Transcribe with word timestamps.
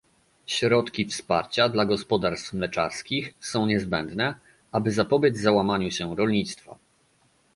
Środki 0.45 1.05
wsparcia 1.05 1.69
dla 1.69 1.85
gospodarstw 1.85 2.53
mleczarskich 2.53 3.33
są 3.39 3.65
niezbędne, 3.65 4.35
aby 4.71 4.91
zapobiec 4.91 5.37
załamaniu 5.37 5.91
się 5.91 6.15
rolnictwa 6.15 6.77